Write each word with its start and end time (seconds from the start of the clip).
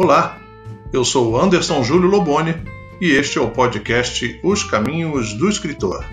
Olá, 0.00 0.40
eu 0.92 1.04
sou 1.04 1.36
Anderson 1.36 1.82
Júlio 1.82 2.08
Loboni 2.08 2.54
e 3.00 3.10
este 3.10 3.36
é 3.36 3.40
o 3.40 3.50
podcast 3.50 4.40
Os 4.44 4.62
Caminhos 4.62 5.34
do 5.34 5.48
Escritor. 5.48 6.04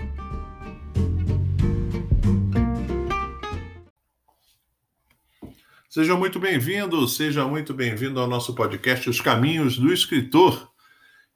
Seja 5.88 6.16
muito 6.16 6.40
bem-vindo, 6.40 7.06
seja 7.06 7.46
muito 7.46 7.72
bem-vindo 7.72 8.18
ao 8.18 8.26
nosso 8.26 8.56
podcast 8.56 9.08
Os 9.08 9.20
Caminhos 9.20 9.78
do 9.78 9.92
Escritor. 9.92 10.68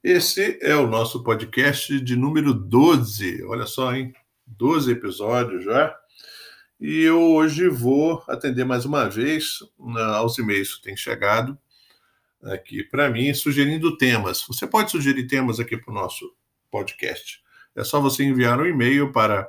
Esse 0.03 0.59
é 0.61 0.75
o 0.75 0.87
nosso 0.87 1.23
podcast 1.23 2.01
de 2.01 2.17
número 2.17 2.53
12. 2.53 3.45
Olha 3.45 3.65
só, 3.65 3.95
hein? 3.95 4.11
12 4.45 4.91
episódios 4.91 5.63
já. 5.63 5.95
E 6.81 7.01
eu 7.01 7.17
hoje 7.31 7.69
vou 7.69 8.21
atender 8.27 8.65
mais 8.65 8.83
uma 8.83 9.07
vez 9.07 9.59
né, 9.79 10.03
aos 10.03 10.37
e-mails 10.37 10.75
que 10.75 10.81
têm 10.81 10.97
chegado 10.97 11.57
aqui 12.43 12.83
para 12.83 13.09
mim, 13.09 13.33
sugerindo 13.33 13.97
temas. 13.97 14.45
Você 14.47 14.67
pode 14.67 14.91
sugerir 14.91 15.25
temas 15.27 15.59
aqui 15.59 15.75
para 15.77 15.91
o 15.91 15.93
nosso 15.93 16.33
podcast. 16.69 17.41
É 17.75 17.83
só 17.83 17.99
você 17.99 18.23
enviar 18.23 18.59
um 18.59 18.65
e-mail 18.65 19.11
para 19.11 19.47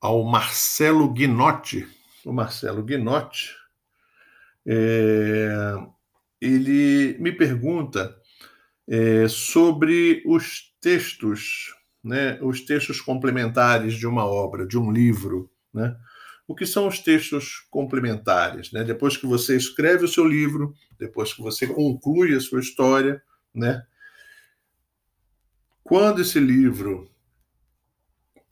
ao 0.00 0.24
Marcelo 0.24 1.12
Guinotti. 1.12 1.86
O 2.24 2.32
Marcelo 2.32 2.82
Guinotti, 2.82 3.54
é, 4.66 5.74
ele 6.40 7.16
me 7.18 7.32
pergunta 7.32 8.16
é, 8.88 9.28
sobre 9.28 10.22
os 10.26 10.74
textos, 10.80 11.74
né, 12.02 12.38
os 12.42 12.60
textos 12.62 13.00
complementares 13.00 13.94
de 13.94 14.06
uma 14.06 14.24
obra, 14.24 14.66
de 14.66 14.78
um 14.78 14.90
livro, 14.90 15.50
né? 15.72 15.96
O 16.48 16.54
que 16.54 16.64
são 16.64 16.86
os 16.86 17.00
textos 17.00 17.66
complementares? 17.70 18.70
Né? 18.70 18.84
Depois 18.84 19.16
que 19.16 19.26
você 19.26 19.56
escreve 19.56 20.04
o 20.04 20.08
seu 20.08 20.24
livro, 20.24 20.72
depois 20.96 21.32
que 21.32 21.42
você 21.42 21.66
conclui 21.66 22.36
a 22.36 22.40
sua 22.40 22.60
história, 22.60 23.20
né? 23.52 23.84
Quando 25.82 26.22
esse 26.22 26.38
livro 26.38 27.10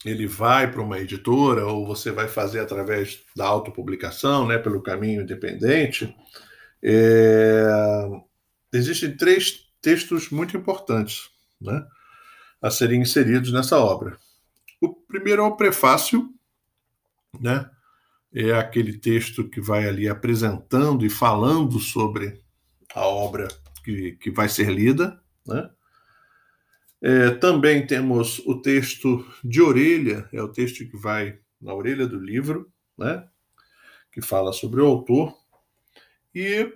ele 0.05 0.27
vai 0.27 0.71
para 0.71 0.81
uma 0.81 0.99
editora 0.99 1.65
ou 1.65 1.85
você 1.85 2.11
vai 2.11 2.27
fazer 2.27 2.59
através 2.59 3.23
da 3.35 3.45
autopublicação, 3.45 4.47
né, 4.47 4.57
pelo 4.57 4.81
caminho 4.81 5.23
independente, 5.23 6.15
é... 6.83 7.65
existem 8.71 9.17
três 9.17 9.65
textos 9.81 10.29
muito 10.29 10.55
importantes 10.55 11.29
né, 11.59 11.85
a 12.61 12.69
serem 12.69 13.01
inseridos 13.01 13.51
nessa 13.51 13.79
obra. 13.79 14.17
O 14.79 14.93
primeiro 14.93 15.41
é 15.41 15.45
o 15.45 15.55
prefácio, 15.55 16.29
né, 17.39 17.69
é 18.33 18.51
aquele 18.53 18.97
texto 18.97 19.49
que 19.49 19.59
vai 19.59 19.87
ali 19.87 20.07
apresentando 20.07 21.05
e 21.05 21.09
falando 21.09 21.79
sobre 21.79 22.41
a 22.93 23.05
obra 23.05 23.47
que, 23.85 24.13
que 24.13 24.31
vai 24.31 24.49
ser 24.49 24.69
lida, 24.71 25.19
né? 25.45 25.69
É, 27.07 27.29
também 27.29 27.85
temos 27.85 28.39
o 28.47 28.59
texto 28.59 29.23
de 29.43 29.61
orelha, 29.61 30.27
é 30.33 30.41
o 30.41 30.47
texto 30.47 30.89
que 30.89 30.97
vai 30.97 31.37
na 31.61 31.71
orelha 31.71 32.07
do 32.07 32.19
livro, 32.19 32.73
né? 32.97 33.23
que 34.11 34.23
fala 34.23 34.51
sobre 34.51 34.81
o 34.81 34.87
autor, 34.87 35.31
e 36.33 36.73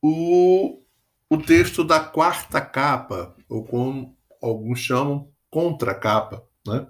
o, 0.00 0.82
o 1.28 1.36
texto 1.36 1.84
da 1.84 2.00
quarta 2.00 2.62
capa, 2.62 3.36
ou 3.46 3.62
como 3.62 4.16
alguns 4.40 4.78
chamam, 4.78 5.30
contracapa. 5.50 6.42
Né? 6.66 6.86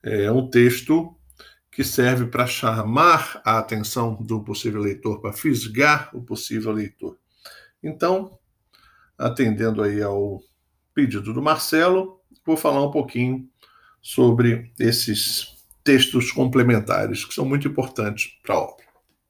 É 0.00 0.30
um 0.30 0.48
texto 0.48 1.18
que 1.72 1.82
serve 1.82 2.26
para 2.26 2.46
chamar 2.46 3.42
a 3.44 3.58
atenção 3.58 4.14
do 4.22 4.44
possível 4.44 4.80
leitor, 4.80 5.20
para 5.20 5.32
fisgar 5.32 6.08
o 6.14 6.22
possível 6.22 6.70
leitor. 6.70 7.18
Então, 7.82 8.38
atendendo 9.18 9.82
aí 9.82 10.00
ao 10.00 10.40
pedido 10.94 11.32
do 11.32 11.42
Marcelo, 11.42 12.20
vou 12.44 12.56
falar 12.56 12.82
um 12.82 12.90
pouquinho 12.90 13.48
sobre 14.00 14.72
esses 14.78 15.54
textos 15.82 16.30
complementares, 16.30 17.24
que 17.24 17.34
são 17.34 17.44
muito 17.44 17.68
importantes 17.68 18.38
para 18.42 18.54
a 18.54 18.58
obra. 18.58 18.84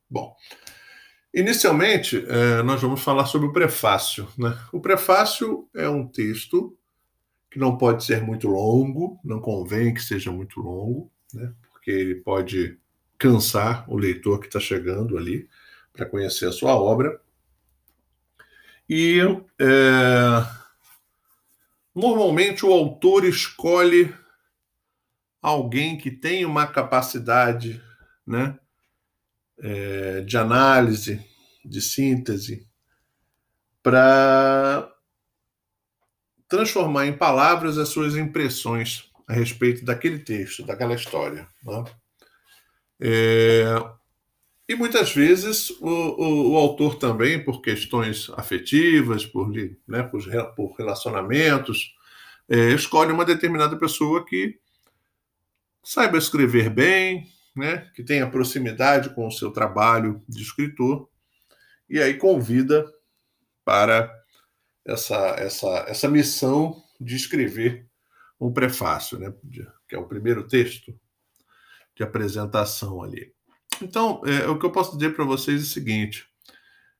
Bom, 0.09 0.37
inicialmente, 1.33 2.25
eh, 2.29 2.63
nós 2.63 2.81
vamos 2.81 3.01
falar 3.01 3.27
sobre 3.27 3.49
o 3.49 3.53
prefácio. 3.53 4.29
Né? 4.39 4.57
O 4.73 4.81
prefácio 4.81 5.69
é 5.75 5.89
um 5.89 6.07
texto 6.07 6.77
que 7.51 7.59
não 7.59 7.77
pode 7.77 8.05
ser 8.05 8.23
muito 8.23 8.49
longo, 8.49 9.19
não 9.25 9.41
convém 9.41 9.95
que 9.95 10.03
seja 10.03 10.31
muito 10.31 10.61
longo, 10.61 11.11
né? 11.33 11.53
porque 11.73 11.91
ele 11.91 12.17
pode 12.17 12.79
cansar 13.17 13.89
o 13.89 13.97
leitor 13.97 14.41
que 14.41 14.47
está 14.47 14.61
chegando 14.61 15.17
ali 15.17 15.49
para 15.93 16.07
conhecer 16.07 16.47
a 16.47 16.53
sua 16.53 16.75
obra. 16.75 17.21
E 18.89 19.21
é, 19.59 20.64
Normalmente 21.95 22.67
o 22.67 22.73
autor 22.73 23.25
escolhe 23.25 24.13
alguém 25.41 25.97
que 25.97 26.11
tem 26.11 26.45
uma 26.45 26.67
capacidade 26.67 27.83
né, 28.27 28.59
é, 29.59 30.23
de 30.23 30.37
análise, 30.37 31.25
de 31.65 31.81
síntese, 31.81 32.67
para 33.83 34.91
transformar 36.49 37.07
em 37.07 37.17
palavras 37.17 37.79
as 37.79 37.91
suas 37.91 38.17
impressões 38.17 39.11
a 39.29 39.33
respeito 39.33 39.85
daquele 39.85 40.19
texto, 40.19 40.65
daquela 40.65 40.95
história. 40.95 41.47
Né? 41.63 41.85
É, 43.01 43.65
e 44.69 44.75
muitas 44.75 45.13
vezes 45.13 45.71
o, 45.71 45.89
o, 45.89 46.53
o, 46.53 46.57
autor 46.57 46.97
também, 46.97 47.43
por 47.43 47.61
questões 47.61 48.31
afetivas, 48.31 49.27
por, 49.27 49.51
né, 49.87 50.03
por, 50.03 50.25
por 50.55 50.75
relacionamentos, 50.77 51.95
é, 52.49 52.71
escolhe 52.71 53.13
uma 53.13 53.25
determinada 53.25 53.77
pessoa 53.77 54.25
que 54.25 54.59
saiba 55.83 56.17
escrever 56.17 56.71
bem, 56.71 57.31
né, 57.55 57.91
que 57.95 58.03
tenha 58.03 58.31
proximidade 58.31 59.11
com 59.11 59.27
o 59.27 59.31
seu 59.31 59.51
trabalho 59.51 60.23
de 60.27 60.43
escritor, 60.43 61.09
e 61.89 62.01
aí 62.01 62.15
convida 62.15 62.91
para 63.65 64.11
essa, 64.85 65.17
essa, 65.39 65.85
essa 65.89 66.09
missão 66.09 66.83
de 66.99 67.17
escrever 67.17 67.87
um 68.41 68.51
prefácio, 68.51 69.19
né, 69.19 69.33
que 69.87 69.95
é 69.95 69.99
o 69.99 70.09
primeiro 70.09 70.49
texto 70.49 70.99
de 71.95 72.03
apresentação 72.03 73.03
ali. 73.03 73.33
Então, 73.85 74.23
é, 74.25 74.49
o 74.49 74.59
que 74.59 74.65
eu 74.65 74.73
posso 74.73 74.97
dizer 74.97 75.15
para 75.15 75.27
vocês 75.27 75.61
é 75.61 75.63
o 75.63 75.67
seguinte: 75.67 76.27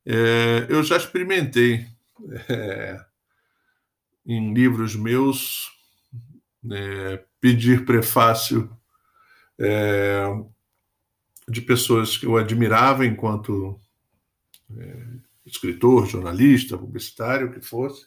é, 0.05 0.67
eu 0.69 0.83
já 0.83 0.99
experimentei 0.99 1.87
é, 2.47 3.03
em 4.27 4.53
livros 4.53 4.95
meus 4.95 5.73
é, 6.71 7.25
pedir 7.41 7.87
prefácio 7.87 8.71
é, 9.59 10.25
de 11.49 11.63
pessoas 11.63 12.19
que 12.19 12.27
eu 12.27 12.37
admirava 12.37 13.07
enquanto 13.07 13.81
é, 14.77 15.07
escritor, 15.47 16.07
jornalista, 16.07 16.77
publicitário, 16.77 17.49
o 17.49 17.53
que 17.53 17.63
fosse. 17.63 18.07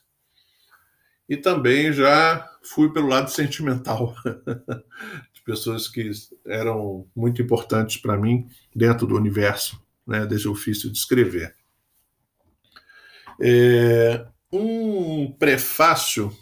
E 1.27 1.35
também 1.35 1.91
já 1.91 2.47
fui 2.61 2.93
pelo 2.93 3.07
lado 3.07 3.31
sentimental 3.31 4.15
pessoas 5.47 5.87
que 5.87 6.11
eram 6.45 7.07
muito 7.15 7.41
importantes 7.41 7.95
para 7.95 8.17
mim 8.17 8.49
dentro 8.75 9.07
do 9.07 9.15
universo 9.15 9.81
né, 10.05 10.25
desse 10.25 10.45
ofício 10.45 10.91
de 10.91 10.97
escrever. 10.97 11.55
É, 13.41 14.27
um 14.51 15.31
prefácio 15.31 16.35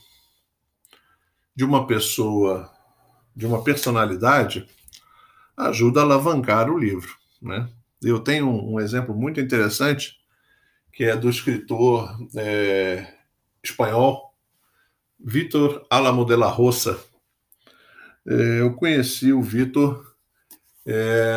de 1.56 1.64
uma 1.64 1.86
pessoa, 1.86 2.68
de 3.36 3.46
uma 3.46 3.64
personalidade, 3.64 4.68
ajuda 5.56 6.00
a 6.00 6.04
alavancar 6.04 6.68
o 6.72 6.78
livro. 6.78 7.16
Né? 7.40 7.70
Eu 8.02 8.20
tenho 8.20 8.50
um, 8.50 8.80
exemplo 8.80 9.14
muito 9.16 9.40
interessante, 9.40 10.18
que 10.92 11.04
é 11.04 11.16
do 11.16 11.30
escritor 11.30 12.10
é, 12.36 13.14
espanhol 13.64 14.34
Vítor 15.20 15.86
Álamo 15.92 16.26
de 16.26 16.36
la 16.36 16.50
Rosa, 16.50 17.00
eu 18.26 18.74
conheci 18.74 19.32
o 19.34 19.42
Vitor 19.42 20.16
é, 20.86 21.36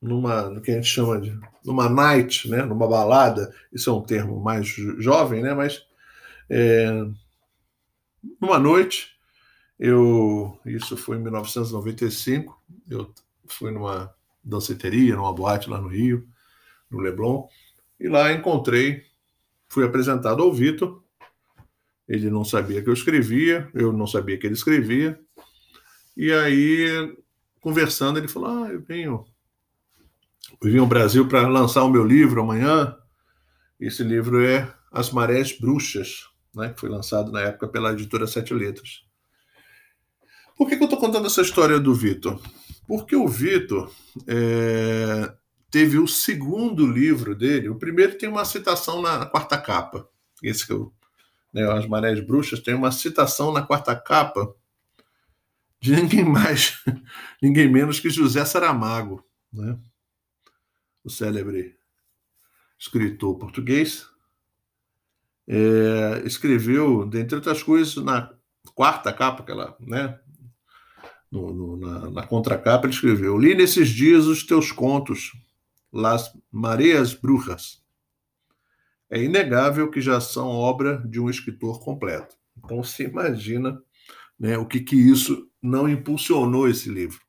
numa, 0.00 0.50
no 0.50 0.60
que 0.60 0.70
a 0.70 0.74
gente 0.74 0.88
chama 0.88 1.20
de 1.20 1.38
numa 1.64 1.88
night, 1.88 2.48
né, 2.48 2.62
numa 2.62 2.86
balada. 2.88 3.52
Isso 3.72 3.90
é 3.90 3.92
um 3.92 4.02
termo 4.02 4.40
mais 4.40 4.66
jovem, 4.98 5.42
né, 5.42 5.52
mas 5.54 5.84
é, 6.48 6.90
numa 8.40 8.58
noite 8.58 9.16
Eu, 9.78 10.58
isso 10.64 10.96
foi 10.96 11.18
em 11.18 11.22
1995, 11.22 12.58
eu 12.88 13.12
fui 13.46 13.70
numa 13.70 14.14
danceteria, 14.42 15.16
numa 15.16 15.32
boate 15.34 15.68
lá 15.68 15.80
no 15.80 15.88
Rio, 15.88 16.26
no 16.90 17.00
Leblon, 17.00 17.48
e 18.00 18.08
lá 18.08 18.32
encontrei, 18.32 19.04
fui 19.68 19.84
apresentado 19.84 20.42
ao 20.42 20.52
Vitor. 20.52 21.02
Ele 22.08 22.30
não 22.30 22.44
sabia 22.44 22.82
que 22.82 22.88
eu 22.88 22.94
escrevia, 22.94 23.68
eu 23.74 23.92
não 23.92 24.06
sabia 24.06 24.38
que 24.38 24.46
ele 24.46 24.54
escrevia. 24.54 25.20
E 26.16 26.32
aí, 26.32 27.14
conversando, 27.60 28.18
ele 28.18 28.28
falou: 28.28 28.64
Ah, 28.64 28.68
eu 28.70 28.80
venho, 28.80 29.24
eu 30.62 30.70
vim 30.70 30.78
ao 30.78 30.86
Brasil 30.86 31.28
para 31.28 31.46
lançar 31.46 31.84
o 31.84 31.90
meu 31.90 32.04
livro 32.04 32.40
amanhã. 32.40 32.96
Esse 33.78 34.02
livro 34.02 34.42
é 34.42 34.72
As 34.90 35.10
Marés 35.10 35.52
Bruxas, 35.58 36.26
né, 36.54 36.70
que 36.70 36.80
foi 36.80 36.88
lançado 36.88 37.30
na 37.30 37.40
época 37.40 37.68
pela 37.68 37.92
editora 37.92 38.26
Sete 38.26 38.54
Letras. 38.54 39.04
Por 40.56 40.66
que, 40.66 40.76
que 40.76 40.82
eu 40.82 40.86
estou 40.86 40.98
contando 40.98 41.26
essa 41.26 41.42
história 41.42 41.78
do 41.78 41.94
Vitor? 41.94 42.40
Porque 42.86 43.14
o 43.14 43.28
Vitor 43.28 43.92
é, 44.26 45.30
teve 45.70 45.98
o 45.98 46.08
segundo 46.08 46.86
livro 46.86 47.34
dele. 47.34 47.68
O 47.68 47.78
primeiro 47.78 48.16
tem 48.16 48.28
uma 48.28 48.44
citação 48.46 49.02
na 49.02 49.26
quarta 49.26 49.58
capa. 49.58 50.08
Esse 50.42 50.66
que 50.66 50.72
eu, 50.72 50.90
né, 51.52 51.70
As 51.70 51.86
Marés 51.86 52.24
Bruxas 52.24 52.60
tem 52.60 52.74
uma 52.74 52.90
citação 52.90 53.52
na 53.52 53.60
quarta 53.60 53.94
capa 53.94 54.54
de 55.80 55.94
ninguém 55.94 56.24
mais, 56.24 56.82
ninguém 57.42 57.70
menos 57.70 58.00
que 58.00 58.10
José 58.10 58.44
Saramago, 58.44 59.24
né? 59.52 59.78
o 61.04 61.10
célebre 61.10 61.76
escritor 62.78 63.38
português, 63.38 64.06
é, 65.48 66.22
escreveu, 66.24 67.06
dentre 67.06 67.36
outras 67.36 67.62
coisas, 67.62 67.96
na 67.96 68.34
quarta 68.74 69.12
capa, 69.12 69.42
aquela, 69.42 69.76
né, 69.80 70.18
no, 71.30 71.52
no, 71.52 71.76
na, 71.76 72.10
na 72.10 72.26
contracapa, 72.26 72.86
ele 72.86 72.94
escreveu: 72.94 73.38
Li 73.38 73.54
nesses 73.54 73.88
dias 73.88 74.26
os 74.26 74.44
teus 74.44 74.72
contos, 74.72 75.32
Las 75.92 76.32
Mareas 76.50 77.14
Brujas. 77.14 77.84
É 79.08 79.22
inegável 79.22 79.90
que 79.90 80.00
já 80.00 80.20
são 80.20 80.48
obra 80.48 80.98
de 81.06 81.20
um 81.20 81.30
escritor 81.30 81.80
completo. 81.80 82.36
Então, 82.58 82.82
se 82.82 83.04
imagina 83.04 83.80
né, 84.38 84.58
o 84.58 84.66
que, 84.66 84.80
que 84.80 84.96
isso 84.96 85.48
não 85.66 85.88
impulsionou 85.88 86.68
esse 86.68 86.88
livro. 86.88 87.20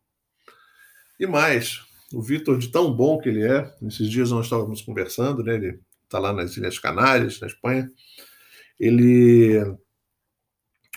E 1.19 1.25
mais, 1.25 1.81
o 2.13 2.21
Vitor, 2.21 2.57
de 2.57 2.69
tão 2.69 2.93
bom 2.93 3.19
que 3.19 3.29
ele 3.29 3.43
é, 3.45 3.75
nesses 3.81 4.09
dias 4.09 4.31
nós 4.31 4.45
estávamos 4.45 4.81
conversando, 4.81 5.43
né, 5.43 5.55
ele 5.55 5.81
está 6.03 6.19
lá 6.19 6.31
nas 6.31 6.55
Ilhas 6.55 6.79
Canárias, 6.79 7.39
na 7.39 7.47
Espanha, 7.47 7.91
ele. 8.79 9.59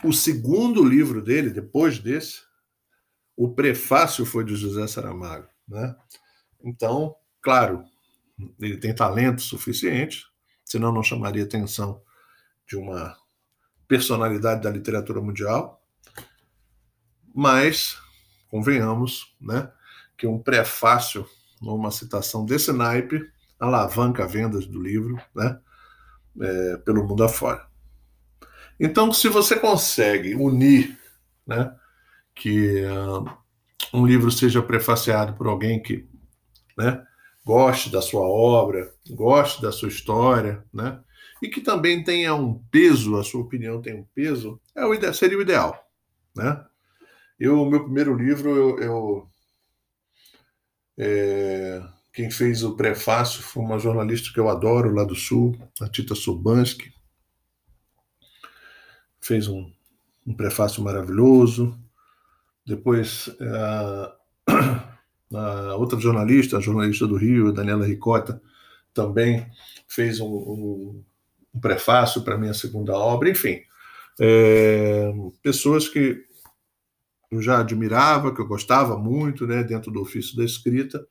O 0.02 0.12
segundo 0.12 0.82
livro 0.82 1.20
dele, 1.20 1.50
depois 1.50 1.98
desse, 1.98 2.40
o 3.36 3.52
prefácio 3.54 4.24
foi 4.24 4.44
de 4.44 4.54
José 4.54 4.86
Saramago. 4.86 5.46
Né? 5.68 5.94
Então, 6.64 7.14
claro, 7.42 7.84
ele 8.58 8.78
tem 8.78 8.94
talento 8.94 9.42
suficiente, 9.42 10.24
senão 10.64 10.92
não 10.92 11.02
chamaria 11.02 11.44
atenção 11.44 12.02
de 12.66 12.76
uma 12.76 13.14
personalidade 13.86 14.62
da 14.62 14.70
literatura 14.70 15.20
mundial. 15.20 15.79
Mas, 17.34 17.98
convenhamos, 18.48 19.34
né, 19.40 19.70
que 20.16 20.26
um 20.26 20.38
prefácio, 20.38 21.26
uma 21.60 21.90
citação 21.90 22.44
desse 22.44 22.72
naipe, 22.72 23.30
alavanca 23.58 24.26
vendas 24.26 24.66
do 24.66 24.80
livro 24.80 25.20
né, 25.34 25.58
é, 26.40 26.76
pelo 26.78 27.06
mundo 27.06 27.22
afora. 27.22 27.66
Então, 28.78 29.12
se 29.12 29.28
você 29.28 29.56
consegue 29.56 30.34
unir 30.34 30.98
né, 31.46 31.74
que 32.34 32.82
uh, 32.84 33.30
um 33.92 34.06
livro 34.06 34.30
seja 34.30 34.62
prefaciado 34.62 35.34
por 35.34 35.46
alguém 35.46 35.82
que 35.82 36.08
né, 36.78 37.04
goste 37.44 37.90
da 37.90 38.00
sua 38.00 38.22
obra, 38.22 38.90
goste 39.10 39.60
da 39.60 39.70
sua 39.70 39.88
história, 39.88 40.64
né, 40.72 40.98
e 41.42 41.48
que 41.48 41.60
também 41.60 42.02
tenha 42.02 42.34
um 42.34 42.54
peso, 42.70 43.16
a 43.16 43.24
sua 43.24 43.42
opinião 43.42 43.82
tem 43.82 43.94
um 43.94 44.06
peso, 44.14 44.58
é 44.74 44.84
o 44.84 45.12
seria 45.12 45.36
o 45.36 45.42
ideal. 45.42 45.86
Né? 46.34 46.64
Eu, 47.40 47.64
meu 47.64 47.82
primeiro 47.84 48.14
livro, 48.14 48.50
eu, 48.54 48.78
eu 48.80 49.30
é, 50.98 51.82
quem 52.12 52.30
fez 52.30 52.62
o 52.62 52.76
prefácio 52.76 53.42
foi 53.42 53.62
uma 53.62 53.78
jornalista 53.78 54.30
que 54.30 54.38
eu 54.38 54.50
adoro 54.50 54.94
lá 54.94 55.04
do 55.04 55.14
Sul, 55.14 55.56
a 55.80 55.88
Tita 55.88 56.14
Subansky. 56.14 56.92
Fez 59.18 59.48
um, 59.48 59.72
um 60.26 60.34
prefácio 60.34 60.82
maravilhoso. 60.82 61.78
Depois, 62.66 63.30
a, 63.40 64.16
a 65.34 65.76
outra 65.76 65.98
jornalista, 65.98 66.58
a 66.58 66.60
jornalista 66.60 67.06
do 67.06 67.16
Rio, 67.16 67.54
Daniela 67.54 67.86
Ricota, 67.86 68.38
também 68.92 69.50
fez 69.88 70.20
um, 70.20 70.26
um, 70.26 71.04
um 71.54 71.60
prefácio 71.60 72.20
para 72.20 72.34
a 72.34 72.38
minha 72.38 72.52
segunda 72.52 72.92
obra. 72.92 73.30
Enfim, 73.30 73.62
é, 74.20 75.10
pessoas 75.42 75.88
que 75.88 76.28
eu 77.30 77.40
já 77.40 77.60
admirava, 77.60 78.34
que 78.34 78.40
eu 78.40 78.46
gostava 78.46 78.98
muito, 78.98 79.46
né, 79.46 79.62
dentro 79.62 79.90
do 79.90 80.00
ofício 80.00 80.36
da 80.36 80.44
escrita. 80.44 81.06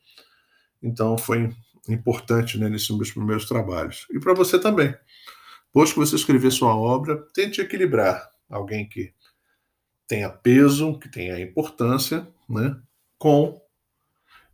Então, 0.81 1.17
foi 1.17 1.49
importante 1.87 2.57
né, 2.57 2.69
nesses 2.69 2.89
meus 2.89 3.11
primeiros 3.11 3.45
trabalhos. 3.45 4.05
E 4.11 4.19
para 4.19 4.33
você 4.33 4.59
também. 4.59 4.93
Depois 5.67 5.93
que 5.93 5.99
você 5.99 6.15
escrever 6.15 6.51
sua 6.51 6.75
obra, 6.75 7.17
tente 7.33 7.61
equilibrar 7.61 8.29
alguém 8.49 8.87
que 8.87 9.13
tenha 10.07 10.29
peso, 10.29 10.97
que 10.99 11.09
tenha 11.09 11.39
importância, 11.39 12.27
né, 12.49 12.75
com 13.17 13.61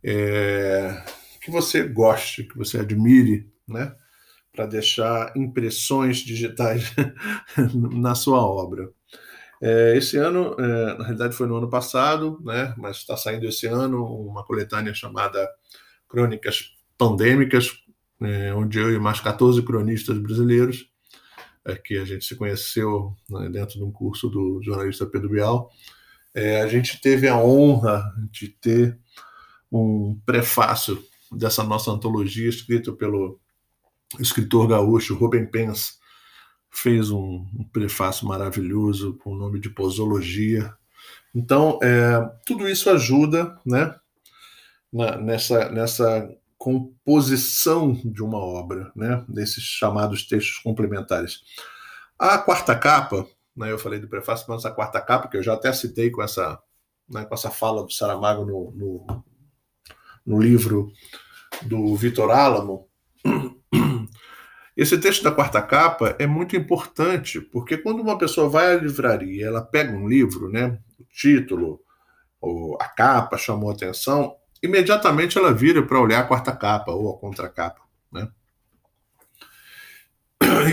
é, 0.04 1.02
que 1.40 1.50
você 1.50 1.82
goste, 1.88 2.44
que 2.44 2.56
você 2.56 2.78
admire, 2.78 3.50
né, 3.66 3.94
para 4.52 4.66
deixar 4.66 5.32
impressões 5.36 6.18
digitais 6.18 6.94
na 7.74 8.14
sua 8.14 8.38
obra. 8.38 8.92
É, 9.60 9.96
esse 9.96 10.16
ano, 10.16 10.54
é, 10.58 10.98
na 10.98 11.04
realidade 11.04 11.34
foi 11.34 11.46
no 11.46 11.56
ano 11.56 11.68
passado, 11.68 12.40
né, 12.44 12.74
mas 12.76 12.98
está 12.98 13.16
saindo 13.16 13.46
esse 13.46 13.66
ano 13.66 14.04
uma 14.04 14.44
coletânea 14.44 14.92
chamada 14.92 15.48
Crônicas 16.08 16.74
Pandêmicas, 16.98 17.72
é, 18.20 18.54
onde 18.54 18.78
eu 18.78 18.94
e 18.94 18.98
mais 18.98 19.20
14 19.20 19.62
cronistas 19.62 20.18
brasileiros 20.18 20.90
que 21.84 21.98
a 21.98 22.04
gente 22.04 22.24
se 22.24 22.36
conheceu 22.36 23.16
né, 23.28 23.48
dentro 23.48 23.76
de 23.76 23.82
um 23.82 23.90
curso 23.90 24.28
do 24.28 24.62
jornalista 24.62 25.04
Pedro 25.04 25.30
Bial. 25.30 25.68
A 26.62 26.66
gente 26.68 27.00
teve 27.00 27.26
a 27.26 27.36
honra 27.36 28.04
de 28.30 28.46
ter 28.46 28.96
um 29.72 30.16
prefácio 30.24 31.02
dessa 31.32 31.64
nossa 31.64 31.90
antologia 31.90 32.48
escrito 32.48 32.94
pelo 32.94 33.40
escritor 34.20 34.68
gaúcho 34.68 35.16
Rubem 35.16 35.46
Pence. 35.46 35.94
Fez 36.76 37.10
um, 37.10 37.46
um 37.58 37.64
prefácio 37.64 38.26
maravilhoso 38.26 39.14
com 39.22 39.32
o 39.32 39.36
nome 39.36 39.58
de 39.58 39.70
Posologia. 39.70 40.74
Então, 41.34 41.78
é, 41.82 42.20
tudo 42.44 42.68
isso 42.68 42.90
ajuda 42.90 43.58
né, 43.64 43.94
na, 44.92 45.16
nessa, 45.16 45.70
nessa 45.70 46.28
composição 46.58 47.92
de 48.04 48.22
uma 48.22 48.38
obra, 48.38 48.90
né, 48.94 49.24
desses 49.28 49.62
chamados 49.62 50.26
textos 50.26 50.58
complementares. 50.58 51.42
A 52.18 52.38
quarta 52.38 52.74
capa, 52.76 53.26
né, 53.56 53.70
eu 53.70 53.78
falei 53.78 54.00
do 54.00 54.08
prefácio, 54.08 54.46
mas 54.48 54.64
a 54.64 54.70
quarta 54.70 55.00
capa, 55.00 55.28
que 55.28 55.36
eu 55.36 55.42
já 55.42 55.54
até 55.54 55.72
citei 55.72 56.10
com 56.10 56.22
essa, 56.22 56.58
né, 57.08 57.24
com 57.24 57.34
essa 57.34 57.50
fala 57.50 57.84
do 57.84 57.92
Saramago 57.92 58.44
no, 58.44 58.70
no, 58.72 59.24
no 60.26 60.40
livro 60.40 60.90
do 61.62 61.94
Vitor 61.94 62.30
Álamo, 62.30 62.88
esse 64.76 64.98
texto 64.98 65.22
da 65.22 65.32
quarta 65.32 65.62
capa 65.62 66.14
é 66.18 66.26
muito 66.26 66.54
importante, 66.54 67.40
porque 67.40 67.78
quando 67.78 68.00
uma 68.00 68.18
pessoa 68.18 68.48
vai 68.48 68.74
à 68.74 68.76
livraria 68.76 69.46
ela 69.46 69.62
pega 69.62 69.92
um 69.92 70.06
livro, 70.06 70.50
né, 70.50 70.78
o 70.98 71.04
título, 71.04 71.80
ou 72.40 72.76
a 72.80 72.86
capa 72.86 73.38
chamou 73.38 73.70
atenção, 73.70 74.36
imediatamente 74.62 75.38
ela 75.38 75.52
vira 75.52 75.82
para 75.82 76.00
olhar 76.00 76.20
a 76.20 76.26
quarta 76.26 76.54
capa 76.54 76.92
ou 76.92 77.14
a 77.14 77.18
contracapa. 77.18 77.80
Né? 78.12 78.28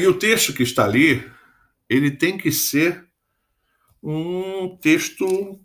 E 0.01 0.05
o 0.05 0.17
texto 0.17 0.53
que 0.53 0.63
está 0.63 0.83
ali, 0.83 1.25
ele 1.89 2.11
tem 2.11 2.37
que 2.37 2.51
ser 2.51 3.07
um 4.01 4.77
texto 4.81 5.59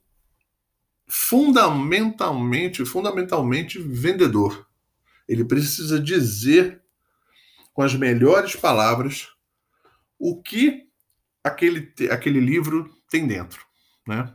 fundamentalmente, 1.09 2.85
fundamentalmente 2.85 3.78
vendedor. 3.78 4.68
Ele 5.28 5.45
precisa 5.45 5.99
dizer 5.99 6.83
com 7.78 7.82
as 7.82 7.94
melhores 7.94 8.56
palavras 8.56 9.28
o 10.18 10.42
que 10.42 10.88
aquele, 11.44 11.94
aquele 12.11 12.40
livro 12.40 12.92
tem 13.08 13.25
dentro, 13.25 13.64
né? 14.04 14.35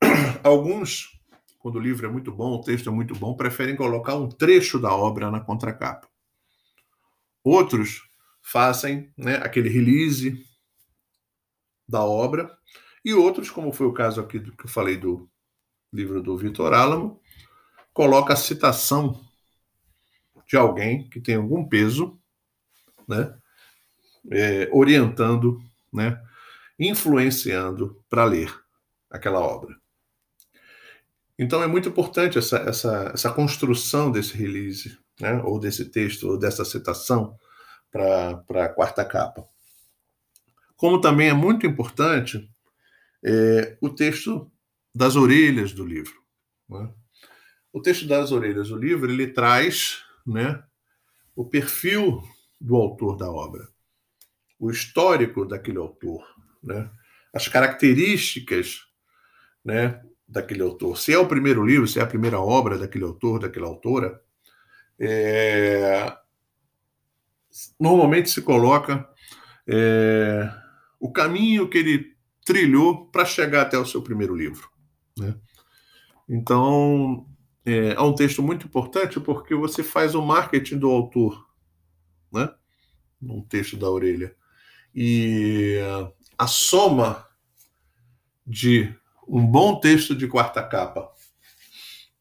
Alguns 0.44 1.20
quando 1.58 1.74
o 1.74 1.80
livro 1.80 2.06
é 2.06 2.08
muito 2.08 2.30
bom, 2.30 2.52
o 2.52 2.60
texto 2.60 2.88
é 2.88 2.92
muito 2.92 3.12
bom, 3.16 3.34
preferem 3.34 3.74
colocar 3.74 4.14
um 4.14 4.28
trecho 4.28 4.78
da 4.78 4.94
obra 4.94 5.32
na 5.32 5.40
contracapa. 5.40 6.08
Outros 7.42 8.08
fazem 8.40 9.12
né, 9.18 9.38
aquele 9.38 9.68
release 9.68 10.46
da 11.88 12.04
obra 12.04 12.56
E 13.04 13.14
outros, 13.14 13.50
como 13.50 13.72
foi 13.72 13.88
o 13.88 13.92
caso 13.92 14.20
aqui 14.20 14.38
do 14.38 14.56
que 14.56 14.66
eu 14.66 14.70
falei 14.70 14.96
do 14.96 15.28
livro 15.92 16.22
do 16.22 16.38
Vitor 16.38 16.72
Álamo, 16.72 17.20
coloca 17.92 18.32
a 18.32 18.36
citação 18.36 19.20
de 20.46 20.56
alguém 20.56 21.08
que 21.10 21.20
tem 21.20 21.34
algum 21.34 21.68
peso, 21.68 22.17
né, 23.08 23.34
é, 24.30 24.68
orientando, 24.70 25.62
né, 25.92 26.22
influenciando 26.78 28.04
para 28.08 28.24
ler 28.24 28.54
aquela 29.10 29.40
obra. 29.40 29.76
Então 31.38 31.62
é 31.62 31.66
muito 31.66 31.88
importante 31.88 32.36
essa, 32.36 32.58
essa, 32.58 33.10
essa 33.14 33.32
construção 33.32 34.10
desse 34.10 34.36
release, 34.36 34.98
né, 35.20 35.40
ou 35.44 35.58
desse 35.58 35.86
texto, 35.86 36.28
ou 36.28 36.38
dessa 36.38 36.64
citação 36.64 37.38
para 37.90 38.64
a 38.64 38.68
quarta 38.68 39.04
capa. 39.04 39.48
Como 40.76 41.00
também 41.00 41.28
é 41.28 41.34
muito 41.34 41.66
importante 41.66 42.48
é, 43.24 43.76
o 43.80 43.88
texto 43.88 44.50
das 44.94 45.16
orelhas 45.16 45.72
do 45.72 45.84
livro. 45.84 46.20
Né? 46.68 46.92
O 47.72 47.80
texto 47.80 48.06
das 48.06 48.32
orelhas 48.32 48.68
do 48.68 48.76
livro 48.76 49.10
ele 49.10 49.28
traz 49.28 50.02
né, 50.26 50.62
o 51.34 51.44
perfil 51.44 52.22
do 52.60 52.76
autor 52.76 53.16
da 53.16 53.30
obra, 53.30 53.68
o 54.58 54.70
histórico 54.70 55.44
daquele 55.44 55.78
autor, 55.78 56.24
né, 56.62 56.90
as 57.32 57.46
características 57.48 58.86
né, 59.64 60.02
daquele 60.26 60.62
autor. 60.62 60.98
Se 60.98 61.12
é 61.12 61.18
o 61.18 61.28
primeiro 61.28 61.64
livro, 61.64 61.86
se 61.86 61.98
é 61.98 62.02
a 62.02 62.06
primeira 62.06 62.40
obra 62.40 62.78
daquele 62.78 63.04
autor, 63.04 63.38
daquela 63.38 63.66
autora, 63.66 64.20
é... 64.98 66.16
normalmente 67.78 68.30
se 68.30 68.42
coloca 68.42 69.08
é... 69.66 70.50
o 70.98 71.12
caminho 71.12 71.68
que 71.68 71.78
ele 71.78 72.16
trilhou 72.44 73.06
para 73.06 73.24
chegar 73.24 73.62
até 73.62 73.78
o 73.78 73.86
seu 73.86 74.02
primeiro 74.02 74.34
livro. 74.34 74.68
Né? 75.16 75.34
Então, 76.28 77.26
é, 77.64 77.92
é, 77.92 78.00
um 78.00 78.14
texto 78.14 78.42
muito 78.42 78.66
importante 78.66 79.20
porque 79.20 79.54
você 79.54 79.82
faz 79.82 80.14
o 80.14 80.22
marketing 80.22 80.78
do 80.78 80.88
autor? 80.88 81.47
Num 83.20 83.42
texto 83.42 83.76
da 83.76 83.90
orelha. 83.90 84.34
E 84.94 85.78
a 86.36 86.46
soma 86.46 87.26
de 88.46 88.94
um 89.26 89.44
bom 89.44 89.78
texto 89.78 90.14
de 90.14 90.26
quarta 90.26 90.62
capa 90.62 91.12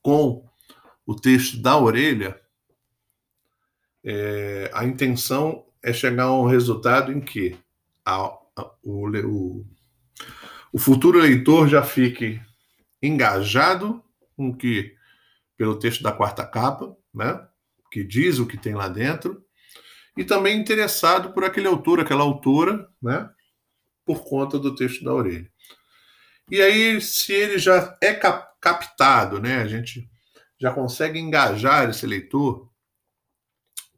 com 0.01 0.45
o 1.05 1.15
texto 1.15 1.61
da 1.61 1.77
orelha, 1.77 2.39
é, 4.03 4.69
a 4.73 4.85
intenção 4.85 5.65
é 5.81 5.93
chegar 5.93 6.25
a 6.25 6.33
um 6.33 6.45
resultado 6.45 7.11
em 7.11 7.21
que 7.21 7.57
a, 8.05 8.15
a, 8.55 8.71
o, 8.83 9.07
o, 9.07 9.65
o 10.73 10.79
futuro 10.79 11.19
leitor 11.19 11.67
já 11.69 11.81
fique 11.81 12.41
engajado 13.01 14.03
com 14.35 14.53
que 14.53 14.95
pelo 15.55 15.79
texto 15.79 16.03
da 16.03 16.11
quarta 16.11 16.45
capa, 16.45 16.95
né, 17.13 17.47
que 17.91 18.03
diz 18.03 18.37
o 18.37 18.45
que 18.45 18.57
tem 18.57 18.75
lá 18.75 18.89
dentro, 18.89 19.43
e 20.17 20.25
também 20.25 20.59
interessado 20.59 21.31
por 21.31 21.43
aquele 21.43 21.67
autor, 21.67 21.99
aquela 21.99 22.23
autora, 22.23 22.89
né, 23.01 23.29
por 24.05 24.23
conta 24.23 24.57
do 24.57 24.75
texto 24.75 25.03
da 25.03 25.13
orelha. 25.13 25.49
E 26.49 26.61
aí, 26.61 26.99
se 26.99 27.33
ele 27.33 27.57
já 27.57 27.97
é 28.01 28.13
captado, 28.13 29.39
né, 29.39 29.57
a 29.57 29.67
gente 29.67 30.09
já 30.59 30.73
consegue 30.73 31.19
engajar 31.19 31.89
esse 31.89 32.07
leitor 32.07 32.69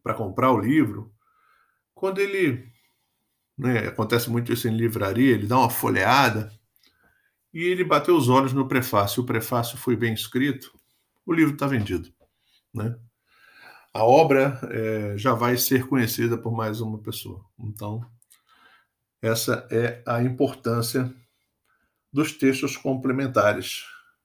para 0.04 0.14
comprar 0.14 0.52
o 0.52 0.60
livro, 0.60 1.14
quando 1.94 2.20
ele 2.20 2.68
né, 3.58 3.88
acontece 3.88 4.30
muito 4.30 4.52
isso 4.52 4.68
em 4.68 4.76
livraria, 4.76 5.34
ele 5.34 5.48
dá 5.48 5.58
uma 5.58 5.70
folheada, 5.70 6.52
e 7.54 7.64
ele 7.64 7.84
bateu 7.84 8.16
os 8.16 8.30
olhos 8.30 8.54
no 8.54 8.68
prefácio. 8.68 9.24
O 9.24 9.26
prefácio 9.26 9.78
foi 9.78 9.96
bem 9.96 10.14
escrito, 10.14 10.72
o 11.26 11.34
livro 11.34 11.54
está 11.54 11.68
vendido. 11.68 12.12
Né? 12.74 12.96
A 13.94 14.04
obra 14.04 14.60
é, 14.70 15.18
já 15.18 15.34
vai 15.34 15.58
ser 15.58 15.88
conhecida 15.88 16.38
por 16.38 16.52
mais 16.52 16.80
uma 16.80 17.00
pessoa. 17.00 17.44
Então, 17.60 18.06
essa 19.22 19.68
é 19.72 20.02
a 20.06 20.22
importância 20.22 21.14
dos 22.12 22.32
textos 22.34 22.78
complementares. 22.78 23.84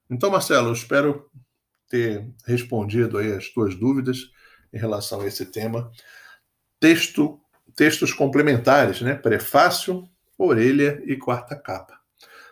Então, 0.09 0.29
Marcelo, 0.29 0.69
eu 0.69 0.73
espero 0.73 1.29
ter 1.89 2.27
respondido 2.45 3.17
aí 3.17 3.33
as 3.33 3.49
tuas 3.49 3.75
dúvidas 3.75 4.31
em 4.73 4.77
relação 4.77 5.21
a 5.21 5.27
esse 5.27 5.45
tema. 5.45 5.91
Texto, 6.79 7.39
textos 7.75 8.13
complementares, 8.13 9.01
né? 9.01 9.15
Prefácio, 9.15 10.07
orelha 10.37 11.01
e 11.05 11.15
quarta 11.15 11.55
capa. 11.55 11.99